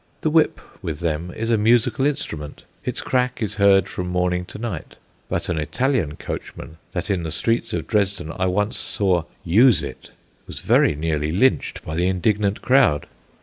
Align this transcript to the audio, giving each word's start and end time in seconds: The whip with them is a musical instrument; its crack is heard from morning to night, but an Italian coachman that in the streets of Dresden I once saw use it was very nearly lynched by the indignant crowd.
The 0.21 0.31
whip 0.31 0.59
with 0.81 0.99
them 0.99 1.31
is 1.35 1.51
a 1.51 1.57
musical 1.57 2.07
instrument; 2.07 2.63
its 2.83 3.01
crack 3.03 3.39
is 3.39 3.57
heard 3.61 3.87
from 3.87 4.07
morning 4.07 4.45
to 4.45 4.57
night, 4.57 4.95
but 5.29 5.47
an 5.47 5.59
Italian 5.59 6.15
coachman 6.15 6.77
that 6.93 7.11
in 7.11 7.21
the 7.21 7.29
streets 7.29 7.71
of 7.71 7.85
Dresden 7.85 8.31
I 8.35 8.47
once 8.47 8.77
saw 8.77 9.25
use 9.43 9.83
it 9.83 10.09
was 10.47 10.61
very 10.61 10.95
nearly 10.95 11.31
lynched 11.31 11.85
by 11.85 11.93
the 11.93 12.07
indignant 12.07 12.63
crowd. 12.63 13.05